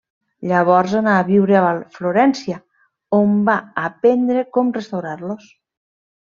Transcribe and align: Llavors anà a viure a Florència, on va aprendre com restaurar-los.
Llavors 0.51 0.95
anà 0.99 1.17
a 1.17 1.25
viure 1.27 1.59
a 1.59 1.67
Florència, 1.99 2.57
on 3.21 3.37
va 3.53 3.59
aprendre 3.85 4.47
com 4.59 4.75
restaurar-los. 4.83 5.49